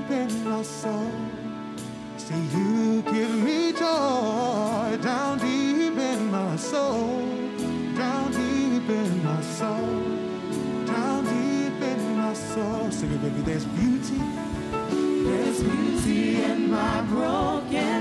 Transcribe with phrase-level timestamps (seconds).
[0.00, 1.10] deep in my soul.
[2.16, 7.26] see You give me joy down deep in my soul,
[7.96, 12.90] down deep in my soul, down deep in my soul.
[12.90, 13.44] Sing it.
[13.44, 14.20] There's beauty,
[15.28, 17.99] there's beauty in my broken.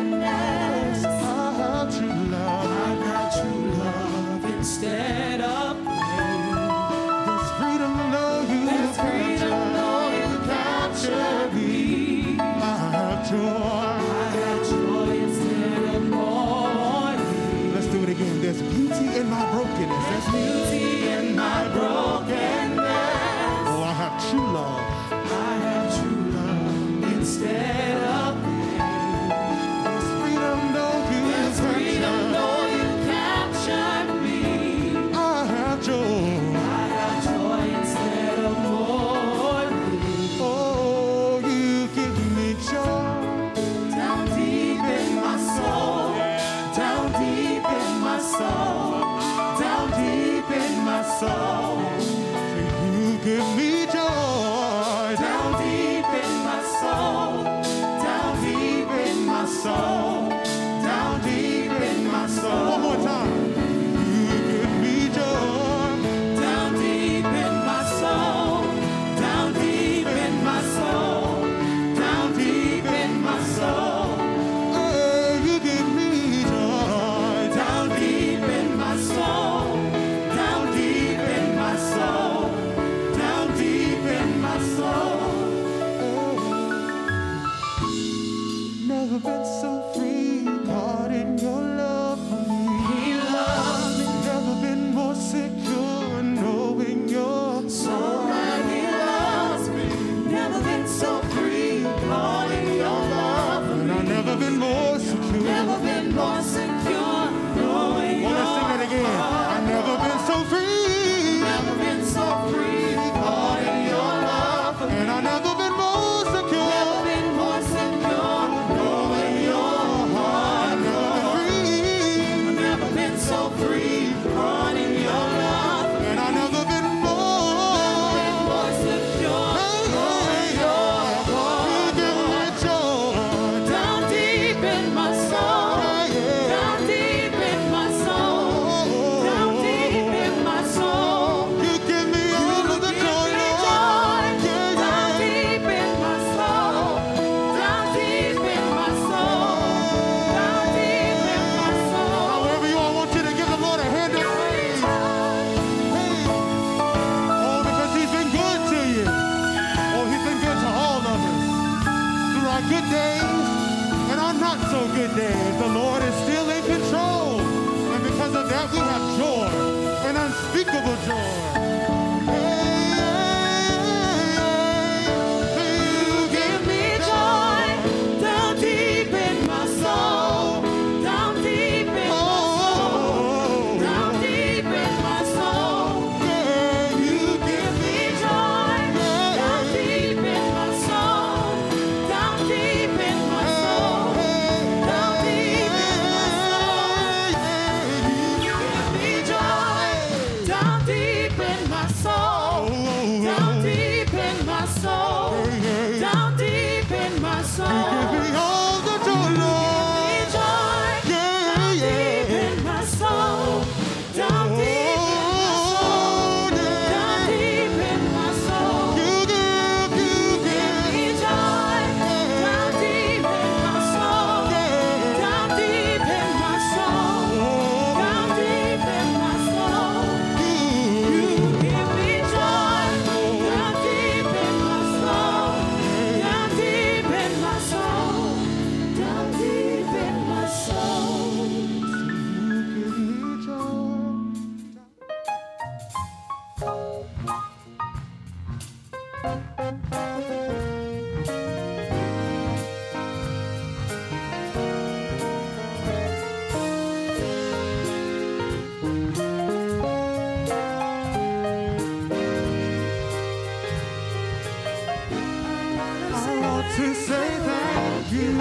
[266.80, 268.40] to say thank you.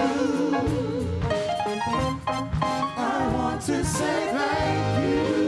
[2.25, 5.38] I want to say thank you.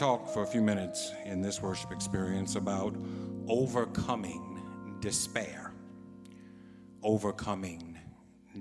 [0.00, 2.96] talk for a few minutes in this worship experience about
[3.48, 5.74] overcoming despair.
[7.02, 7.98] Overcoming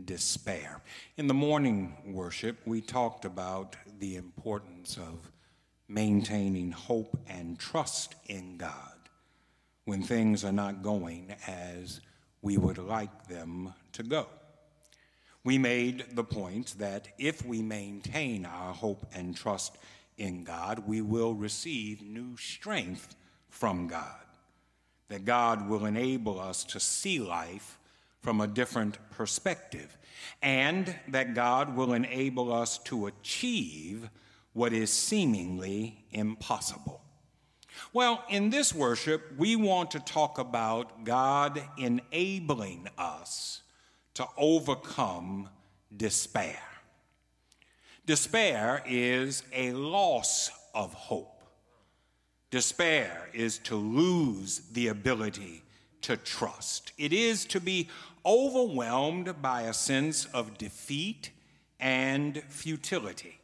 [0.04, 0.82] despair.
[1.16, 5.32] In the morning worship, we talked about the importance of
[5.88, 8.98] maintaining hope and trust in God
[9.86, 12.02] when things are not going as
[12.42, 14.28] we would like them to go.
[15.46, 19.78] We made the point that if we maintain our hope and trust
[20.20, 23.16] in God, we will receive new strength
[23.50, 24.16] from God.
[25.08, 27.80] That God will enable us to see life
[28.22, 29.98] from a different perspective,
[30.42, 34.10] and that God will enable us to achieve
[34.54, 37.02] what is seemingly impossible.
[37.94, 43.62] Well, in this worship, we want to talk about God enabling us
[44.16, 45.50] to overcome
[45.96, 46.60] despair.
[48.10, 51.44] Despair is a loss of hope.
[52.50, 55.62] Despair is to lose the ability
[56.02, 56.92] to trust.
[56.98, 57.88] It is to be
[58.26, 61.30] overwhelmed by a sense of defeat
[61.80, 63.38] and futility.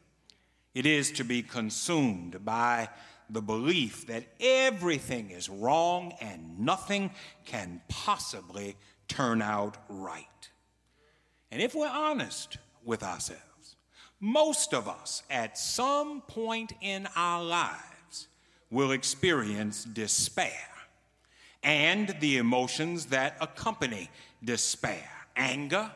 [0.74, 2.90] It is to be consumed by
[3.30, 7.12] the belief that everything is wrong and nothing
[7.46, 10.50] can possibly turn out right.
[11.52, 13.44] And if we're honest with ourselves,
[14.20, 18.28] most of us at some point in our lives
[18.72, 20.52] will experience despair
[21.64, 24.10] and the emotions that accompany
[24.44, 25.92] despair anger,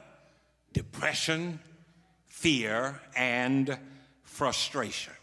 [0.74, 1.60] depression,
[2.28, 3.78] fear, and
[4.24, 5.14] frustration.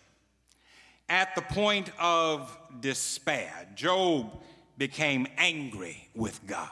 [1.08, 4.40] At the point of despair, Job
[4.78, 6.70] became angry with God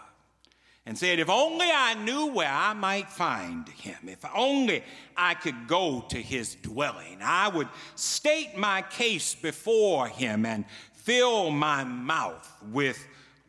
[0.87, 4.83] and said, If only I knew where I might find him, if only
[5.17, 11.51] I could go to his dwelling, I would state my case before him and fill
[11.51, 12.99] my mouth with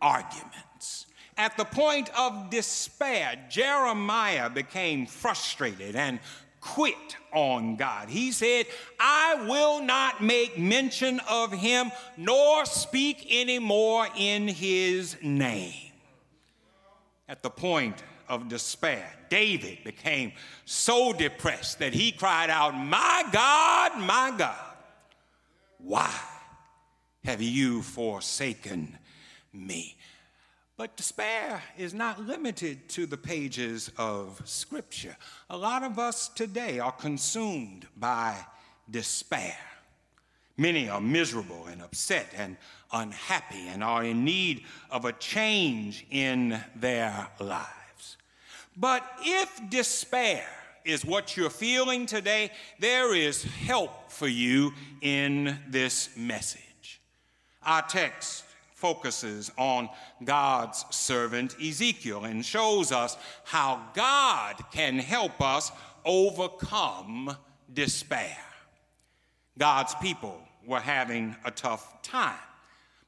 [0.01, 1.07] arguments.
[1.37, 6.19] At the point of despair, Jeremiah became frustrated and
[6.61, 8.09] quit on God.
[8.09, 15.84] He said, I will not make mention of him nor speak anymore in his name
[17.27, 19.11] at the point of despair.
[19.29, 20.31] David became
[20.65, 24.75] so depressed that he cried out, My God, my God,
[25.77, 26.13] why
[27.23, 28.97] have you forsaken
[29.53, 29.97] me?
[30.77, 35.15] But despair is not limited to the pages of Scripture.
[35.49, 38.35] A lot of us today are consumed by
[38.89, 39.55] despair.
[40.57, 42.55] Many are miserable and upset and
[42.91, 48.17] unhappy and are in need of a change in their lives.
[48.77, 50.47] But if despair
[50.85, 54.71] is what you're feeling today, there is help for you
[55.01, 57.01] in this message.
[57.63, 58.45] Our text
[58.75, 59.89] focuses on
[60.23, 65.71] God's servant Ezekiel and shows us how God can help us
[66.05, 67.35] overcome
[67.73, 68.37] despair.
[69.57, 72.39] God's people were having a tough time.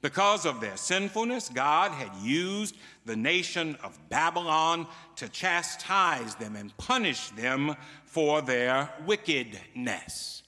[0.02, 4.86] Because of their sinfulness, God had used the nation of Babylon
[5.16, 10.44] to chastise them and punish them for their wickedness.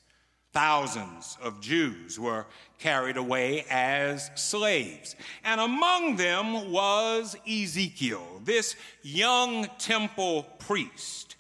[0.52, 2.46] Thousands of Jews were
[2.80, 11.36] carried away as slaves, and among them was Ezekiel, this young temple priest.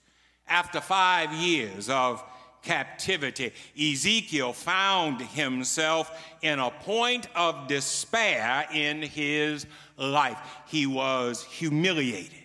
[0.47, 2.23] After five years of
[2.61, 6.11] captivity, Ezekiel found himself
[6.41, 9.65] in a point of despair in his
[9.97, 10.39] life.
[10.67, 12.43] He was humiliated,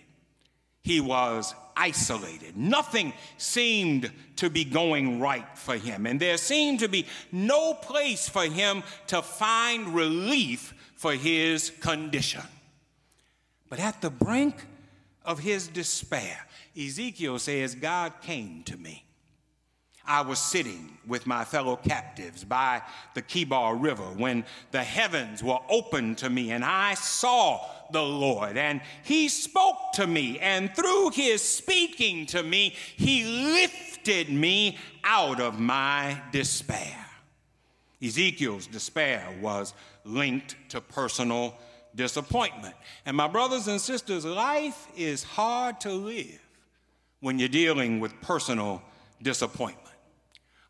[0.83, 2.55] he was isolated.
[2.55, 8.29] Nothing seemed to be going right for him, and there seemed to be no place
[8.29, 12.43] for him to find relief for his condition.
[13.69, 14.65] But at the brink
[15.23, 16.45] of his despair,
[16.77, 19.04] Ezekiel says, God came to me.
[20.07, 22.81] I was sitting with my fellow captives by
[23.13, 27.59] the Kebar River when the heavens were opened to me and I saw
[27.91, 28.57] the Lord.
[28.57, 35.39] And he spoke to me, and through his speaking to me, he lifted me out
[35.39, 37.05] of my despair.
[38.03, 41.55] Ezekiel's despair was linked to personal
[41.95, 42.75] disappointment.
[43.05, 46.41] And my brothers and sisters, life is hard to live
[47.21, 48.81] when you're dealing with personal
[49.21, 49.94] disappointment.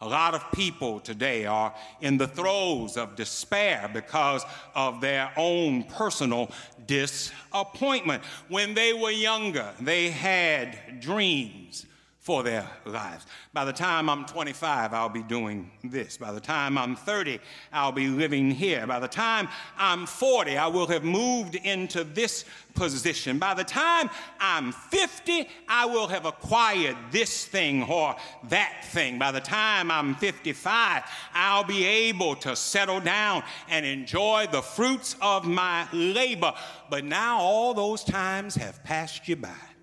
[0.01, 4.43] A lot of people today are in the throes of despair because
[4.75, 6.51] of their own personal
[6.85, 8.23] disappointment.
[8.49, 11.85] When they were younger, they had dreams
[12.25, 13.27] for their lives.
[13.53, 16.17] By the time I'm 25, I'll be doing this.
[16.17, 17.39] By the time I'm 30,
[17.71, 18.87] I'll be living here.
[18.87, 23.37] By the time I'm 40, I will have moved into this position.
[23.37, 28.15] By the time I'm 50, I will have acquired this thing or
[28.49, 29.19] that thing.
[29.19, 31.03] By the time I'm 55,
[31.35, 36.55] I'll be able to settle down and enjoy the fruits of my labor.
[36.89, 39.74] But now all those times have passed you by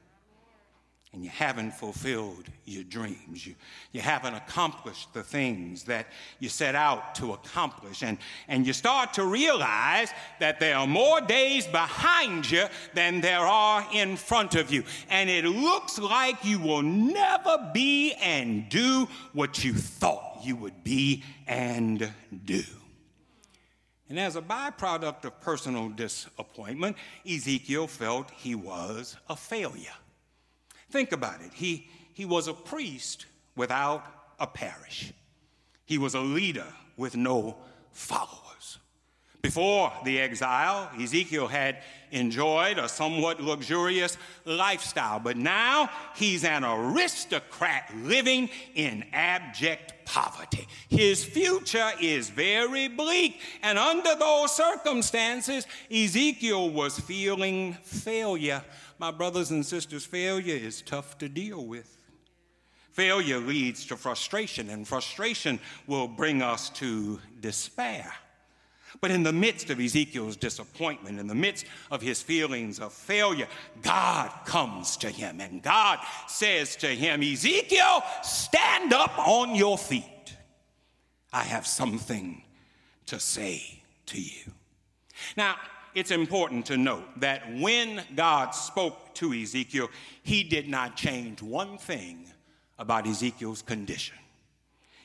[1.12, 3.46] and you haven't fulfilled your dreams.
[3.46, 3.54] You,
[3.92, 6.06] you haven't accomplished the things that
[6.38, 8.02] you set out to accomplish.
[8.02, 8.16] And,
[8.48, 12.64] and you start to realize that there are more days behind you
[12.94, 14.84] than there are in front of you.
[15.10, 20.82] And it looks like you will never be and do what you thought you would
[20.82, 22.10] be and
[22.46, 22.62] do.
[24.08, 29.92] And as a byproduct of personal disappointment, Ezekiel felt he was a failure.
[30.92, 31.52] Think about it.
[31.54, 33.24] He, he was a priest
[33.56, 34.04] without
[34.38, 35.12] a parish,
[35.84, 37.56] he was a leader with no
[37.90, 38.78] followers.
[39.40, 41.78] Before the exile, Ezekiel had
[42.12, 50.68] enjoyed a somewhat luxurious lifestyle, but now he's an aristocrat living in abject poverty.
[50.88, 58.62] His future is very bleak, and under those circumstances, Ezekiel was feeling failure
[59.02, 61.98] my brothers and sisters, failure is tough to deal with.
[62.92, 68.14] Failure leads to frustration, and frustration will bring us to despair.
[69.00, 73.48] But in the midst of Ezekiel's disappointment, in the midst of his feelings of failure,
[73.82, 80.36] God comes to him and God says to him, Ezekiel, stand up on your feet.
[81.32, 82.44] I have something
[83.06, 84.52] to say to you.
[85.36, 85.56] Now,
[85.94, 89.88] it's important to note that when God spoke to Ezekiel,
[90.22, 92.26] he did not change one thing
[92.78, 94.16] about Ezekiel's condition.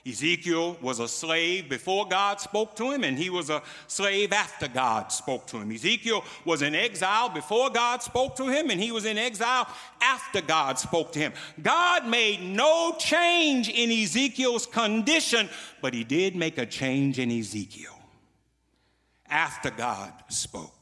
[0.07, 4.69] Ezekiel was a slave before God spoke to him, and he was a slave after
[4.69, 5.69] God spoke to him.
[5.71, 9.67] Ezekiel was in exile before God spoke to him, and he was in exile
[10.01, 11.33] after God spoke to him.
[11.61, 15.49] God made no change in Ezekiel's condition,
[15.81, 17.99] but he did make a change in Ezekiel
[19.29, 20.76] after God spoke.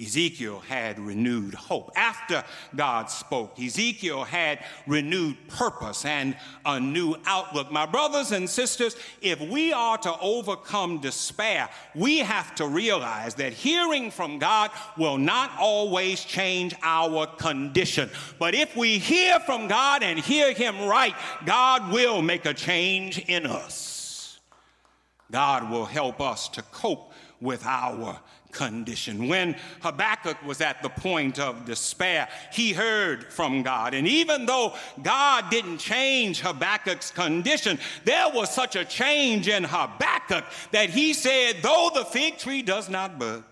[0.00, 1.90] Ezekiel had renewed hope.
[1.94, 2.42] After
[2.74, 7.70] God spoke, Ezekiel had renewed purpose and a new outlook.
[7.70, 13.52] My brothers and sisters, if we are to overcome despair, we have to realize that
[13.52, 18.08] hearing from God will not always change our condition.
[18.38, 23.18] But if we hear from God and hear Him right, God will make a change
[23.18, 24.40] in us.
[25.30, 28.20] God will help us to cope with our
[28.52, 29.28] condition.
[29.28, 33.94] When Habakkuk was at the point of despair, he heard from God.
[33.94, 40.44] And even though God didn't change Habakkuk's condition, there was such a change in Habakkuk
[40.70, 43.44] that he said, Though the fig tree does not bud,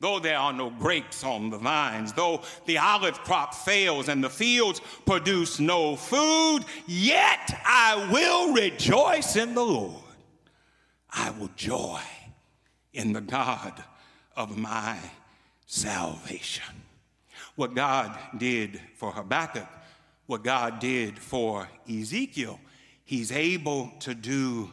[0.00, 4.30] Though there are no grapes on the vines, though the olive crop fails and the
[4.30, 10.02] fields produce no food, yet I will rejoice in the Lord.
[11.10, 12.00] I will joy
[12.94, 13.84] in the God
[14.36, 14.98] of my
[15.66, 16.64] salvation.
[17.56, 19.66] What God did for Habakkuk,
[20.26, 22.58] what God did for Ezekiel,
[23.04, 24.70] He's able to do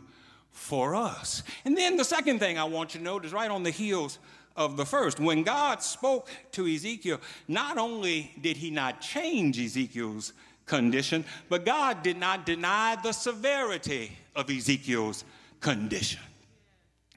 [0.52, 1.44] for us.
[1.66, 4.20] And then the second thing I want you to note is right on the heels
[4.56, 5.20] of the first.
[5.20, 10.34] When God spoke to Ezekiel, not only did He not change Ezekiel's
[10.66, 15.24] condition, but God did not deny the severity of Ezekiel's
[15.62, 16.22] condition.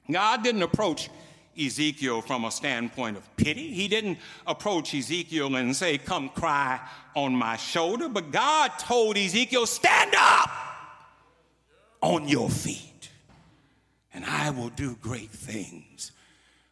[0.09, 1.09] God didn't approach
[1.65, 3.73] Ezekiel from a standpoint of pity.
[3.73, 6.79] He didn't approach Ezekiel and say, Come cry
[7.15, 8.09] on my shoulder.
[8.09, 10.49] But God told Ezekiel, Stand up
[12.01, 13.09] on your feet,
[14.13, 16.11] and I will do great things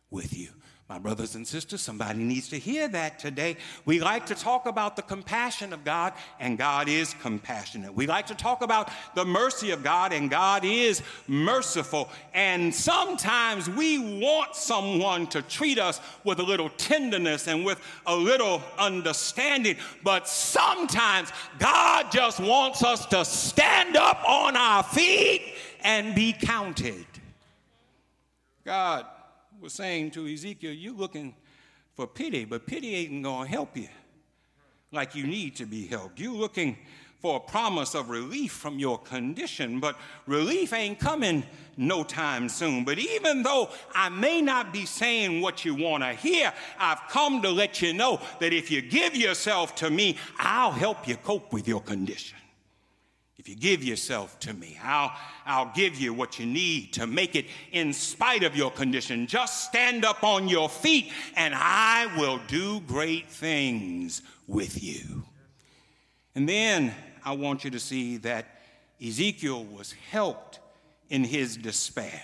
[0.09, 0.49] with you.
[0.89, 3.57] My brothers and sisters, somebody needs to hear that today.
[3.85, 7.93] We like to talk about the compassion of God, and God is compassionate.
[7.93, 12.09] We like to talk about the mercy of God, and God is merciful.
[12.33, 18.15] And sometimes we want someone to treat us with a little tenderness and with a
[18.15, 19.75] little understanding.
[20.03, 27.05] But sometimes God just wants us to stand up on our feet and be counted.
[28.65, 29.05] God
[29.59, 31.35] was saying to Ezekiel, You're looking
[31.93, 33.89] for pity, but pity ain't going to help you
[34.91, 36.19] like you need to be helped.
[36.19, 36.77] You're looking
[37.19, 41.43] for a promise of relief from your condition, but relief ain't coming
[41.75, 42.85] no time soon.
[42.85, 47.41] But even though I may not be saying what you want to hear, I've come
[47.41, 51.51] to let you know that if you give yourself to me, I'll help you cope
[51.51, 52.37] with your condition.
[53.49, 55.11] You give yourself to me, I'll,
[55.45, 59.25] I'll give you what you need to make it in spite of your condition.
[59.25, 65.23] Just stand up on your feet, and I will do great things with you.
[66.35, 66.93] And then
[67.25, 68.61] I want you to see that
[69.03, 70.59] Ezekiel was helped
[71.09, 72.21] in his despair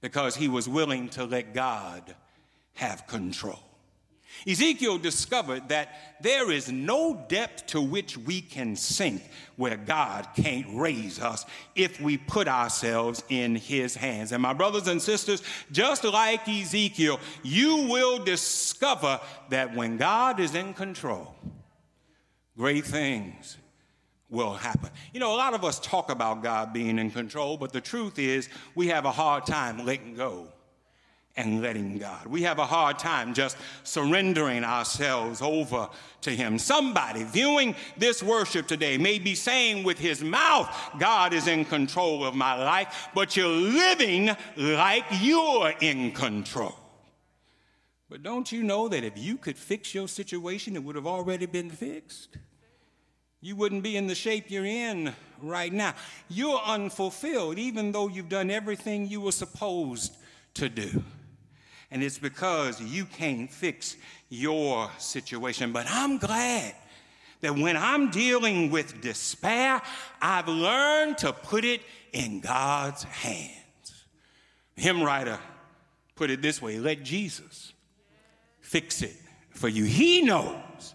[0.00, 2.16] because he was willing to let God
[2.74, 3.62] have control.
[4.46, 9.22] Ezekiel discovered that there is no depth to which we can sink
[9.56, 14.32] where God can't raise us if we put ourselves in his hands.
[14.32, 15.42] And my brothers and sisters,
[15.72, 19.20] just like Ezekiel, you will discover
[19.50, 21.34] that when God is in control,
[22.56, 23.56] great things
[24.28, 24.90] will happen.
[25.12, 28.18] You know, a lot of us talk about God being in control, but the truth
[28.18, 30.48] is we have a hard time letting go
[31.36, 32.26] and letting God.
[32.26, 35.88] We have a hard time just surrendering ourselves over
[36.22, 36.58] to Him.
[36.58, 40.68] Somebody viewing this worship today may be saying with his mouth,
[40.98, 46.74] God is in control of my life, but you're living like you're in control.
[48.08, 51.46] But don't you know that if you could fix your situation, it would have already
[51.46, 52.36] been fixed?
[53.40, 55.94] You wouldn't be in the shape you're in right now.
[56.28, 60.16] You're unfulfilled, even though you've done everything you were supposed
[60.54, 61.02] to do
[61.94, 63.96] and it's because you can't fix
[64.28, 65.70] your situation.
[65.70, 66.74] But I'm glad
[67.40, 69.80] that when I'm dealing with despair,
[70.20, 74.04] I've learned to put it in God's hands.
[74.74, 75.38] Hymn writer
[76.16, 77.72] put it this way let Jesus
[78.60, 79.14] fix it
[79.50, 79.84] for you.
[79.84, 80.94] He knows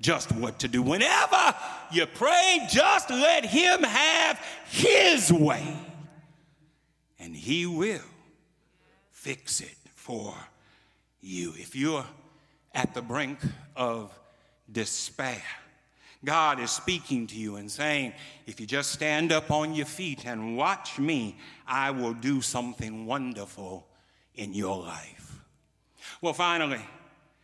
[0.00, 0.80] just what to do.
[0.80, 1.56] Whenever
[1.90, 5.76] you pray, just let Him have His way,
[7.18, 7.98] and He will
[9.10, 10.36] fix it for
[11.20, 11.52] you.
[11.56, 12.04] If you're
[12.72, 13.40] at the brink
[13.74, 14.16] of
[14.70, 15.42] despair,
[16.24, 18.12] God is speaking to you and saying,
[18.46, 23.04] if you just stand up on your feet and watch me, I will do something
[23.04, 23.84] wonderful
[24.36, 25.40] in your life.
[26.20, 26.86] Well, finally,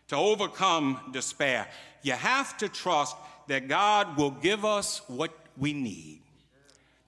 [0.07, 1.67] to overcome despair,
[2.05, 3.17] you have to trust
[3.49, 6.21] that God will give us what we need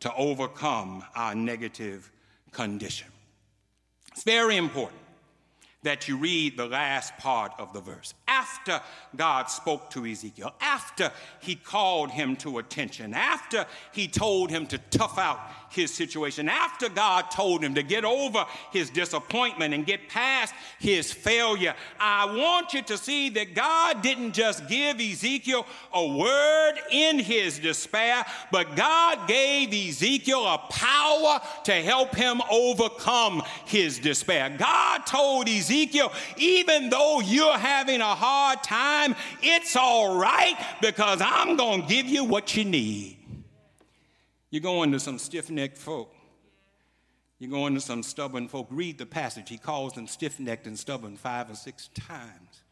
[0.00, 2.10] to overcome our negative
[2.50, 3.06] condition.
[4.10, 5.03] It's very important
[5.84, 8.14] that you read the last part of the verse.
[8.26, 8.80] After
[9.14, 14.78] God spoke to Ezekiel, after he called him to attention, after he told him to
[14.90, 15.38] tough out
[15.70, 21.12] his situation, after God told him to get over his disappointment and get past his
[21.12, 27.18] failure, I want you to see that God didn't just give Ezekiel a word in
[27.18, 34.48] his despair, but God gave Ezekiel a power to help him overcome his despair.
[34.56, 35.73] God told Ezekiel,
[36.36, 42.06] even though you're having a hard time, it's all right because I'm going to give
[42.06, 43.18] you what you need.
[44.50, 46.14] You're going to some stiff necked folk.
[47.38, 48.68] You're going to some stubborn folk.
[48.70, 49.48] Read the passage.
[49.48, 52.62] He calls them stiff necked and stubborn five or six times.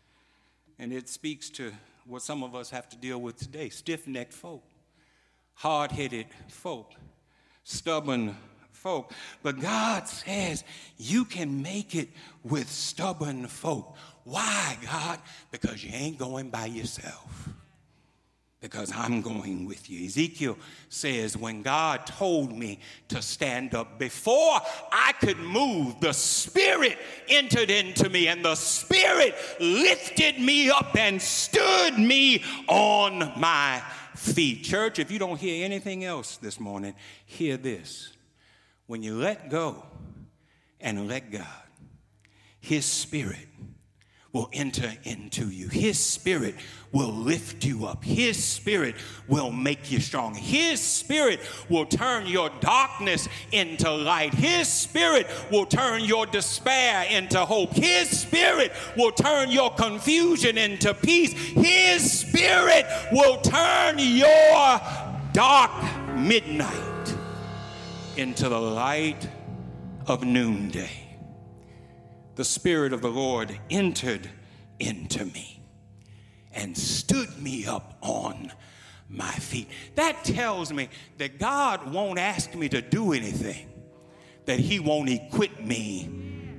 [0.79, 1.73] And it speaks to
[2.07, 4.65] what some of us have to deal with today stiff necked folk,
[5.55, 6.93] hard headed folk,
[7.65, 8.37] stubborn
[8.83, 9.13] folk.
[9.43, 10.65] But God says
[10.99, 12.09] you can make it
[12.43, 13.97] with stubborn folk.
[14.25, 15.19] Why, God?
[15.51, 17.49] Because you ain't going by yourself
[18.63, 20.07] because I'm going with you.
[20.07, 20.57] Ezekiel
[20.89, 24.61] says, When God told me to stand up, before
[24.93, 26.97] I could move, the Spirit
[27.29, 33.83] entered into me, and the Spirit lifted me up and stood me on my
[34.15, 34.63] feet.
[34.63, 36.95] Church, if you don't hear anything else this morning,
[37.27, 38.12] hear this.
[38.93, 39.83] When you let go
[40.79, 41.47] and let God,
[42.61, 43.49] His Spirit
[44.35, 45.69] will enter into you.
[45.69, 46.55] His spirit
[46.93, 48.05] will lift you up.
[48.05, 48.97] His spirit
[49.29, 50.35] will make you strong.
[50.35, 54.35] His spirit will turn your darkness into light.
[54.35, 57.73] His spirit will turn your despair into hope.
[57.73, 61.33] His spirit will turn your confusion into peace.
[61.33, 64.81] His spirit will turn your
[65.33, 65.71] dark
[66.15, 66.92] midnight
[68.17, 69.29] into the light
[70.07, 71.13] of noonday
[72.35, 74.29] the Spirit of the Lord entered
[74.79, 75.63] into me
[76.53, 78.53] and stood me up on
[79.09, 79.69] my feet.
[79.97, 83.69] That tells me that God won't ask me to do anything
[84.47, 86.09] that He won't equip me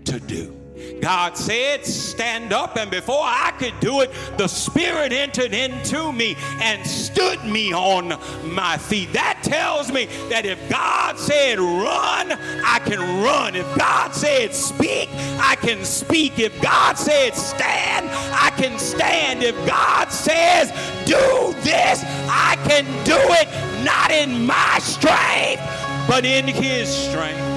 [0.05, 0.62] to do.
[1.01, 2.77] God said, Stand up.
[2.77, 8.17] And before I could do it, the Spirit entered into me and stood me on
[8.45, 9.13] my feet.
[9.13, 13.55] That tells me that if God said run, I can run.
[13.55, 15.09] If God said speak,
[15.39, 16.39] I can speak.
[16.39, 19.43] If God said stand, I can stand.
[19.43, 20.69] If God says
[21.05, 25.62] do this, I can do it, not in my strength,
[26.07, 27.52] but in His strength.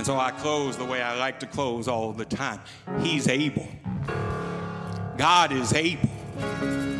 [0.00, 2.58] And so I close the way I like to close all the time.
[3.02, 3.68] He's able.
[5.18, 6.08] God is able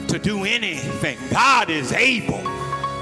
[0.08, 1.16] to do anything.
[1.30, 2.42] God is able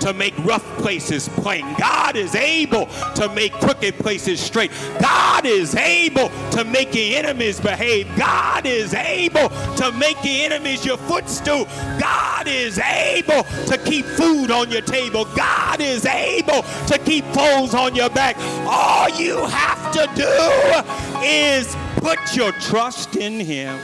[0.01, 1.65] to make rough places plain.
[1.79, 4.71] God is able to make crooked places straight.
[5.01, 8.09] God is able to make your enemies behave.
[8.17, 11.67] God is able to make your enemies your footstool.
[11.99, 15.25] God is able to keep food on your table.
[15.37, 18.37] God is able to keep foes on your back.
[18.67, 23.79] All you have to do is put your trust in Him.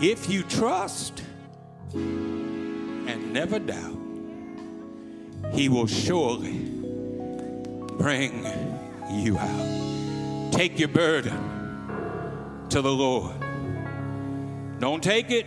[0.00, 1.24] If you trust,
[3.08, 3.96] and never doubt,
[5.52, 6.58] He will surely
[7.98, 8.44] bring
[9.10, 10.52] you out.
[10.52, 13.34] Take your burden to the Lord.
[14.78, 15.46] Don't take it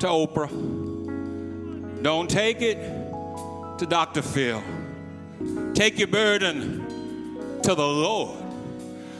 [0.00, 2.02] to Oprah.
[2.02, 2.78] Don't take it
[3.78, 4.22] to Dr.
[4.22, 4.62] Phil.
[5.74, 8.45] Take your burden to the Lord.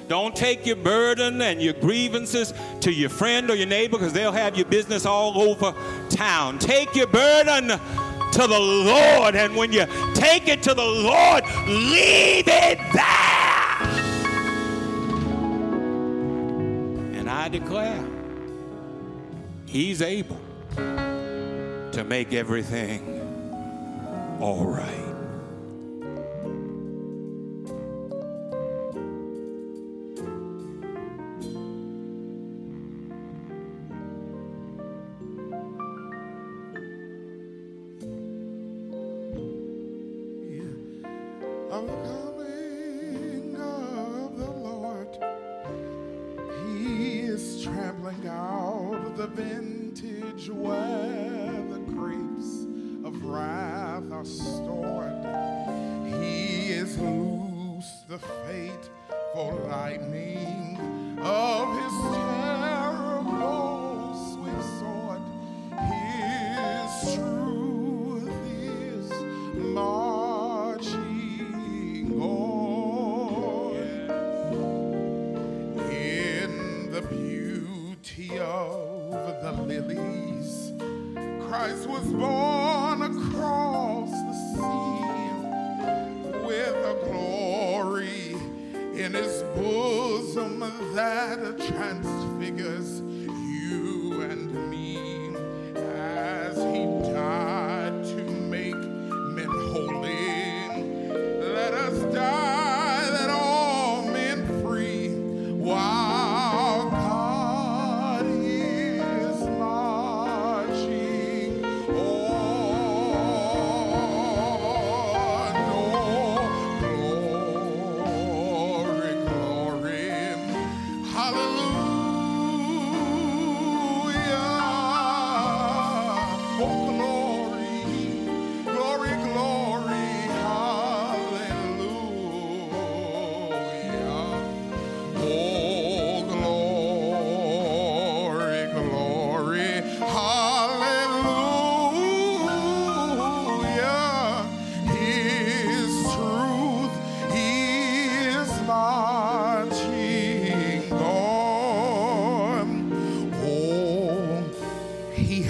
[0.08, 4.32] Don't take your burden and your grievances to your friend or your neighbor because they'll
[4.32, 5.74] have your business all over
[6.08, 6.58] town.
[6.58, 12.46] Take your burden to the Lord, and when you take it to the Lord, leave
[12.46, 13.02] it there.
[17.18, 18.04] And I declare,
[19.66, 20.38] He's able
[20.76, 23.22] to make everything
[24.40, 25.05] all right.
[41.76, 45.08] Of the coming of the Lord.
[46.64, 52.64] He is trampling out the vintage where the grapes
[53.04, 55.22] of wrath are stored.
[56.06, 60.95] He is loose the fateful lightning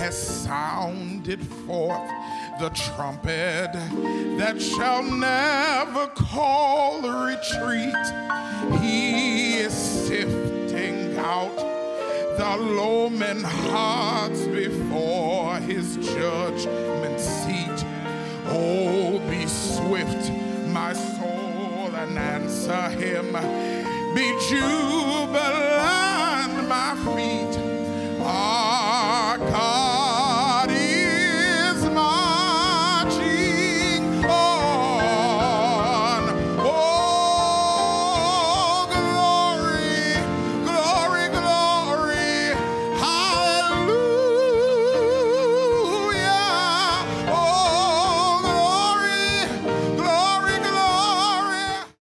[0.06, 2.08] has sounded forth
[2.60, 3.72] the trumpet
[4.38, 8.06] that shall never call retreat.
[8.80, 11.56] He is sifting out
[12.38, 17.84] the lowman hearts before his judgment seat.
[18.46, 20.30] Oh, be swift,
[20.68, 23.32] my soul, and answer him.
[24.14, 25.48] Be jubilant,
[26.68, 27.65] my feet.